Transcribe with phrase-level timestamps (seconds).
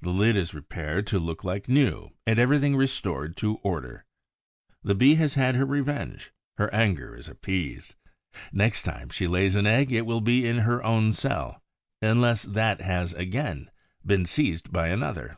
[0.00, 4.04] The lid is repaired to look like new and everything restored to order.
[4.84, 7.96] The Bee has had her revenge; her anger is appeased.
[8.52, 11.64] Next time she lays an egg it will be in her own cell,
[12.00, 13.68] unless that has again
[14.06, 15.36] been seized by another.